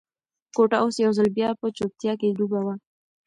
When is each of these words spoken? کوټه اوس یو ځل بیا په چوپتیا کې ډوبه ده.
کوټه 0.55 0.77
اوس 0.83 0.95
یو 1.05 1.11
ځل 1.17 1.27
بیا 1.37 1.49
په 1.59 1.65
چوپتیا 1.77 2.13
کې 2.19 2.35
ډوبه 2.37 2.59
ده. 2.67 2.75